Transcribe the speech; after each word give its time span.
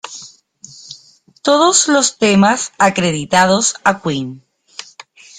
Todos 1.43 1.87
los 1.87 2.17
temas 2.17 2.71
acreditados 2.79 3.75
a 3.83 4.01
Queen 4.01 4.43